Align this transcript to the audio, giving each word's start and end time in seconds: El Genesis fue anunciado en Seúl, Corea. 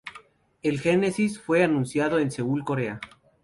El 0.63 0.79
Genesis 0.79 1.37
fue 1.39 1.63
anunciado 1.63 2.17
en 2.17 2.31
Seúl, 2.31 2.63
Corea. 2.63 2.99